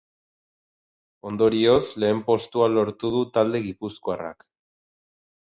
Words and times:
Ondorioz, 1.31 1.83
lehen 2.05 2.23
postua 2.31 2.71
lortu 2.77 3.13
du 3.17 3.23
talde 3.37 3.63
gipuzkoarrak. 3.69 4.51